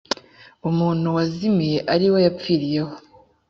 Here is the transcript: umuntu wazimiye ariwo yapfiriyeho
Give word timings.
umuntu 0.69 1.05
wazimiye 1.15 1.79
ariwo 1.93 2.17
yapfiriyeho 2.25 2.93